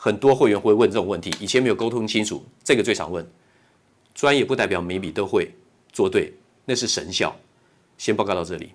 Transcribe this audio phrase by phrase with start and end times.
[0.00, 3.28] 很多会员会问这种问题，以前没有沟通清楚，这个最常问。
[4.14, 5.52] 专业不代表每笔都会
[5.92, 6.32] 做对，
[6.66, 7.34] 那是神效。
[7.98, 8.70] 先报告到这里。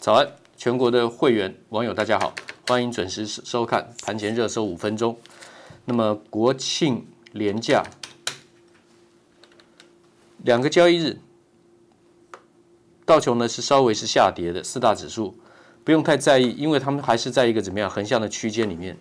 [0.00, 2.34] 早安，全国的会员网友大家好，
[2.66, 5.16] 欢迎准时收看盘前热搜五分钟。
[5.84, 7.84] 那么国庆连假
[10.38, 11.18] 两个交易日，
[13.06, 15.38] 道琼呢是稍微是下跌的，四大指数
[15.84, 18.96] 不用太在意，因为他们还是在一个怎么样横向的区间里面。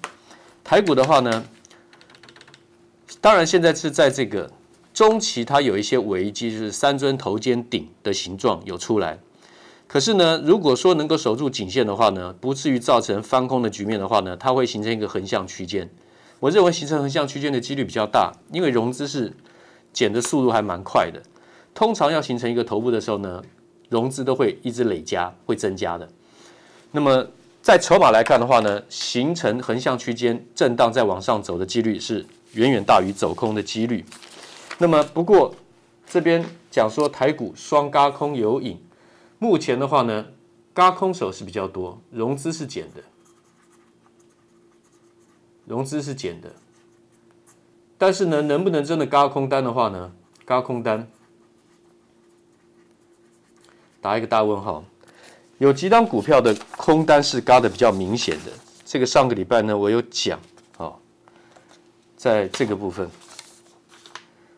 [0.63, 1.46] 台股的话呢，
[3.19, 4.50] 当然现在是在这个
[4.94, 9.19] 中期，它有一些危机，就是三尊头肩顶的形状有出来。
[9.88, 15.90] 可是呢，如果说能够守住颈线的话呢，不至于造成翻空的局面的话呢，它会形成一个横向区间。
[16.40, 19.34] 我认为形成横向区间的几率比较大，因为融资是
[19.91, 21.22] 减的速度还蛮快的。
[21.75, 23.44] 通常要形成一个头部的时候呢，
[23.90, 26.09] 融资都会一直累加，会增加的。
[26.91, 27.28] 那么
[27.63, 34.03] 在筹码来看的话呢，形成横向区间震荡再往上走的几率是远远大于走空的几率。
[34.78, 35.56] 那么不过
[36.06, 38.78] 这边讲说台股双轧空有影，
[39.40, 40.25] 目前的话呢，
[40.74, 43.01] 轧空手是比较多，融资是减的。
[45.66, 46.51] 融资是减的，
[47.97, 50.12] 但是呢，能不能真的轧空单的话呢？
[50.45, 51.09] 轧空单
[54.01, 54.84] 打一个大问号。
[55.63, 58.51] 有几档股票的空单是嘎的比较明显的，
[58.84, 60.38] 这个上个礼拜呢，我有讲
[60.78, 60.91] 啊，
[62.18, 63.09] 在这个部分，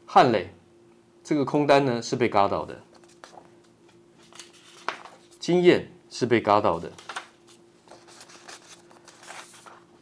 [0.03, 0.51] 汉磊
[1.23, 2.81] 这个空单呢是被嘎到的，
[5.39, 6.91] 晶焱是被嘎到的，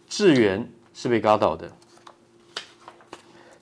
[0.08, 0.72] 智源。
[0.96, 1.70] 是被嘎到的，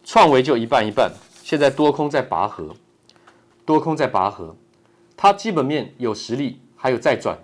[0.03, 1.11] 创维就一半一半，
[1.43, 2.75] 现在多空在拔河，
[3.65, 4.55] 多空在拔河，
[5.17, 7.37] 它基本面有实力，还有再转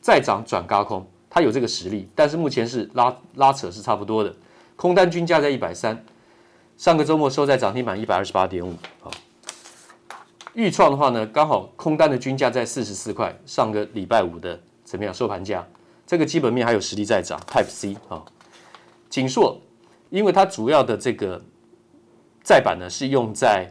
[0.00, 4.32] 再涨转高空，它有这个实力，但是目前是拉拉扯是差不多的，
[4.76, 6.04] 空单均价在一百三，
[6.76, 9.10] 上个周末收在涨停板一百二十八点五，好，
[10.54, 15.66] 钰创的话呢，刚好空单的均价在四十四块，上个礼拜五的怎么样收盘价，
[16.06, 18.24] 这个基本面还有实力在涨，Type C 啊。
[19.10, 19.60] 景硕，
[20.10, 21.42] 因为它主要的这个
[22.44, 23.68] 载板呢是用在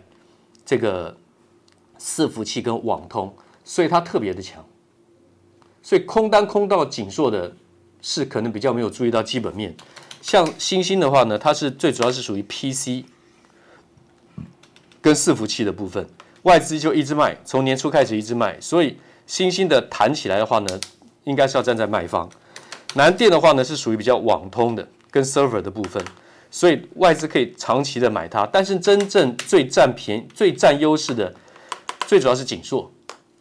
[0.66, 1.16] 这个
[1.98, 3.34] 伺服器跟网通，
[3.64, 4.66] 所以它特别的强。
[5.88, 7.50] 所以空单空到景硕的
[8.02, 9.74] 是可能比较没有注意到基本面。
[10.22, 13.06] 像欣兴的话呢，它是最主要是属于 PC
[15.02, 16.06] 跟伺服器的部分，
[16.42, 20.68] 外资就一直卖，从年初开始一直卖，所以欣兴的弹起来的话呢，
[21.24, 22.30] 应该是要站在卖方。
[22.96, 26.04] 南电的话呢，是属于比较网通的跟 server 的部分，
[26.52, 28.46] 所以外资可以长期的买它。
[28.46, 31.34] 但是真正最占便宜、最占优势的，
[32.06, 32.92] 最主要是景硕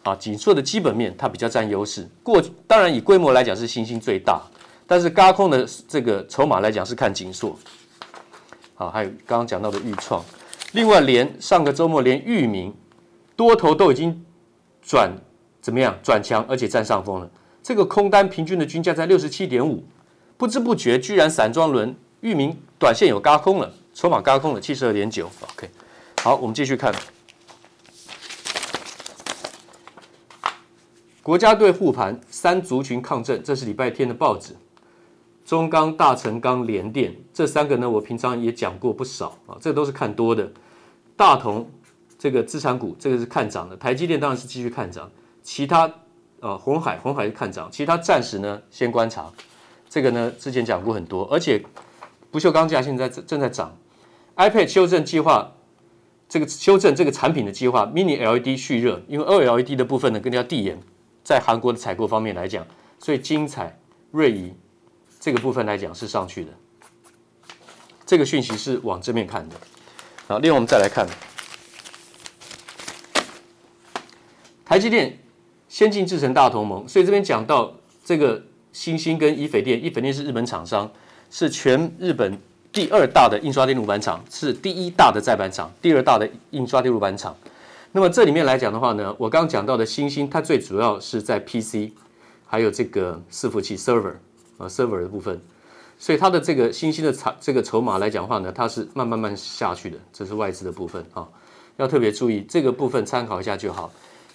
[0.06, 2.08] 啊，景硕的基本面它比较占优势。
[2.22, 4.40] 过当然以规模来讲是欣兴最大，
[4.86, 7.58] 但是轧空的这个筹码来讲是看景硕。
[8.76, 10.24] 好，还有刚刚讲到的钰创，
[10.74, 12.72] 另外连上个周末连域名
[13.34, 14.24] 多头都已经
[14.80, 15.10] 转
[15.60, 17.28] 怎么样转强，而且占上风了。
[17.60, 19.82] 这个空单平均的均价在六十七点五，
[20.36, 25.28] 不知不觉居然散装轮域名短线有轧空了，筹码轧空了七十二点九。
[25.54, 25.68] OK，
[26.22, 26.94] 好，我们继续看。
[31.26, 34.54] 国家队护盘，三族群抗震，这是礼拜天的报纸。
[35.44, 40.48] 中钢、大成钢、联电这三个呢，我平常也讲过不少啊，这都是看多的。
[41.16, 41.68] 大同
[42.16, 43.76] 这个资产股，这个是看涨的。
[43.76, 45.10] 台积电当然是继续看涨，
[45.42, 45.92] 其他。
[46.38, 49.28] 呃，红海，红海是看涨，其他暂时呢先观察。
[49.88, 51.60] 这个呢之前讲过很多，而且
[52.30, 53.76] 不锈钢价现在正在涨。
[54.36, 55.50] iPad 修正计划，
[56.28, 60.78] 这个修正这个产品的计划，Mini LED 蓄热，因为 OLED 的部分呢更加递延，
[61.26, 62.64] 在韩国的采购方面来讲，
[63.00, 63.76] 所以精彩、
[64.12, 64.54] 瑞仪
[65.18, 66.52] 这个部分来讲是上去的。
[68.06, 69.56] 这个讯息是往这面看的。
[70.28, 71.04] 好，另外我们再来看
[74.64, 75.18] 台积电。
[75.68, 80.90] 先进制程大同盟，所以这边讲到这个欣兴跟怡斐电，怡斐电是日本厂商，
[81.28, 82.38] 是全日本
[82.72, 87.36] 第二大的印刷电路板厂，是第一大的载板厂，第二大的印刷电路板厂。
[87.92, 91.90] 那么这里面来讲的话呢，我刚刚讲到的欣兴，它最主要是在 PC，
[92.46, 94.12] 还有这个伺服器 server
[94.58, 95.40] 啊 server 的部分，
[95.98, 101.26] 所以它的这个欣兴的筹这个筹码来讲的话呢，它是慢慢慢下去的，这是外资的部分啊，
[101.78, 103.90] 要特别注意这个部分，参考一下就好。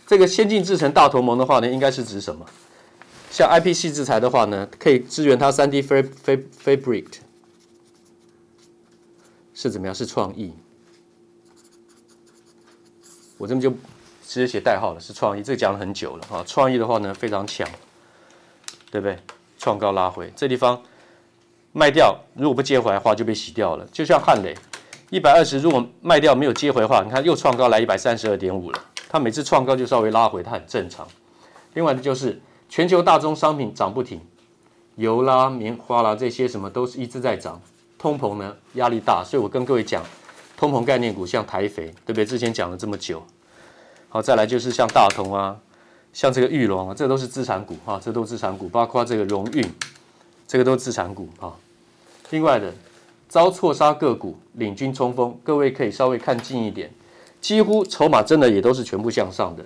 [0.08, 2.46] 这个先进制程大同盟的话呢，应该是指什么？
[3.30, 5.84] 像 IPC 制材的话呢，可以支援它 3D
[6.64, 7.06] Fabric
[9.54, 9.96] 是怎么样？
[9.96, 10.52] 是创意。
[13.42, 13.72] 我这边就
[14.24, 15.42] 直接写代号了，是创意。
[15.42, 17.68] 这个讲了很久了啊，创意的话呢非常强，
[18.92, 19.18] 对不对？
[19.58, 20.80] 创高拉回，这地方
[21.72, 23.88] 卖掉，如果不接回来的话就被洗掉了。
[23.92, 24.56] 就像汉雷
[25.10, 28.80] 一百二十，如果卖掉没有接回的话，你看又创高来一百三十二点五了。
[29.10, 31.08] 它每次创高就稍微拉回，它很正常。
[31.74, 32.40] 另外的就是
[32.70, 34.22] 全球大宗商品涨不停，
[34.98, 37.60] 油啦、棉花啦这些什么都是一直在涨。
[37.98, 40.04] 通膨呢压力大，所以我跟各位讲，
[40.62, 42.24] 通膨概念股像台肥，对不对？
[42.24, 43.24] 之前讲了这么久。
[44.10, 45.58] 好，再来就是像大同啊，
[46.14, 49.68] 像这个玉龙啊，这都是资产股啊，这都资产股，包括这个荣运，
[50.48, 51.52] 这个都是资产股啊。
[52.30, 52.72] 另外的
[53.28, 56.92] 遭错杀个股领军冲锋，各位可以稍微看近一点。
[57.42, 59.66] 几乎筹码真的也都是全部向上的，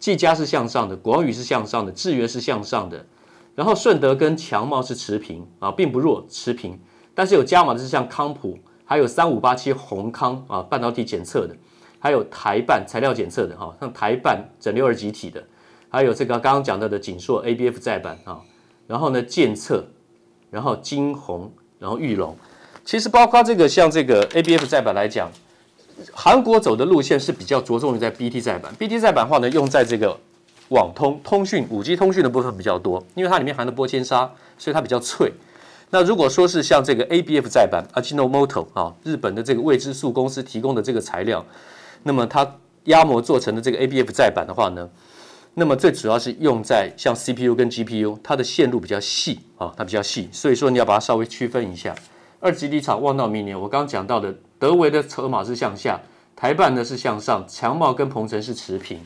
[0.00, 3.06] 技嘉是向上的，广宇是向上的，智源是向上的，
[3.54, 6.76] 然后顺德跟强茂是持平啊，并不弱，持平。
[7.14, 11.56] 但是有加码的是像康普，还有三五八七宏康啊，半导体检测的，
[11.98, 15.42] 还有台半材料检测的哈，像台半整流二极体的，
[15.88, 18.40] 还有这个刚刚讲到的景硕 ABF 载板啊，
[18.86, 19.84] 然后呢建策，
[20.50, 22.36] 然后金鸿，然后裕隆，
[22.84, 25.30] 其实包括这个像这个 ABF 载板来讲。
[26.10, 30.18] 韩国走的路线是比较着重于在 BT 载板，BT 载板的话呢，用在这个
[30.70, 35.30] 网通、通讯、五 G 通讯的部分比较多，因为它里面含的玻纤纱，所以它比较脆。
[35.94, 41.44] 那如果说是像这个 ABF 载板，Ajinomoto 啊，日本的这个未知数公司提供的这个材料，
[42.02, 42.50] 那么它
[42.84, 44.88] 压模做成的这个 ABF 载板的话呢，
[45.52, 51.94] 那么最主要是用在像 CPU 跟 GPU，它的线路比较细啊，它比较细，所以说你要把它稍微区分一下。
[52.40, 54.34] 二极体厂望到明年，我刚刚讲到的。
[54.58, 56.00] 德微的筹码是向下，
[56.34, 58.98] 台半呢是向上，强茂跟鹏程是持平，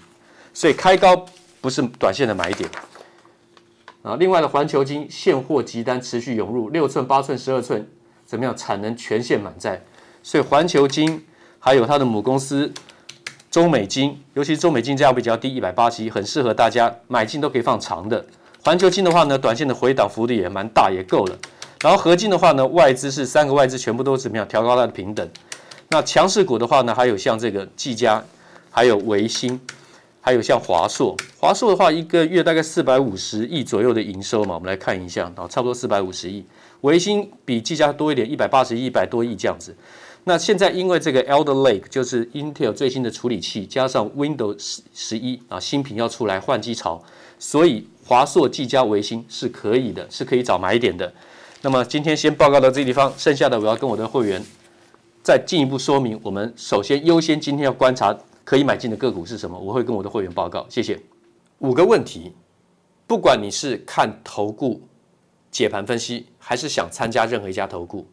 [0.54, 1.26] 所以开高
[1.60, 2.70] 不是短线的买点
[4.06, 4.16] 啊。
[4.16, 7.86] 另外的环球金现货急单持续涌入，六寸、八寸、十二寸
[8.24, 8.56] 怎么样？
[8.56, 9.82] 产能全线满载，
[10.22, 11.26] 所以环球金
[11.58, 12.72] 还有它的母公司
[13.50, 18.24] 中美金，尤其中美金价比较低，一百八十一，很适合大家买进都可以放长的。
[18.62, 21.38] 环球金的话呢，短线的回档幅度也蛮大，也够了。
[21.82, 24.46] 然后合金的话呢，外资是三个外资全部都怎么样？
[24.48, 25.28] 调高它的平等。
[25.88, 28.24] 那强势股的话呢，还有像这个技嘉，
[28.70, 29.60] 还有维新，
[30.26, 31.14] 还有像华硕。
[31.38, 36.44] 华硕的话，一个月大概四百五十亿左右的营收嘛，我们来看一下啊，差不多四百五十亿。
[36.80, 39.76] 维新比技嘉多一点，一百八十亿，一百多亿这样子。
[40.24, 47.00] 那现在因为这个 Alder Lake 就是 Intel 最新的处理器，加上 Windows 十一啊新品要出来换机潮，
[47.38, 51.12] 所以华硕、技嘉、维新是可以的，是可以找买点的。
[51.62, 54.44] 那么今天先报告到这个地方，剩下的我要跟我的会员
[55.22, 56.18] 再进一步说明。
[56.24, 58.12] 我们首先优先今天要观察
[58.46, 60.64] 可以买进的个股是什么，我会跟我的会员报告。
[60.70, 60.96] 谢谢。
[61.58, 62.32] 五个问题，
[63.04, 64.80] 不管你是看投顾
[65.50, 68.06] 解盘分析，还是想参加任何一家投顾，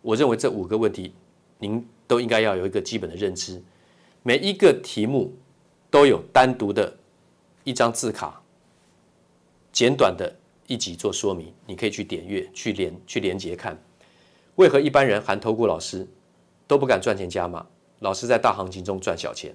[0.00, 1.12] 我认为这五个问题。
[1.58, 3.60] 您都应该要有一个基本的认知，
[4.22, 5.32] 每一个题目
[5.90, 6.96] 都有单独的
[7.64, 8.40] 一张字卡，
[9.72, 10.32] 简短的
[10.68, 13.76] 一集做说明，你可以去点阅、去连、去连接看。
[14.54, 16.06] 为何一般人含投顾老师
[16.68, 17.66] 都不敢赚钱加码？
[17.98, 19.54] 老师在大行情中赚小钱，